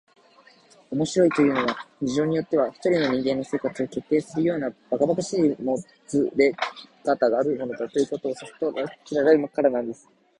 [0.89, 5.77] 「面白いというのは、事情によっては一人の人間の生活を決定するようなばかばかしいも
[6.07, 6.51] つれ
[7.03, 10.09] かたがあるものだ、ということをさとらせられるからなんです」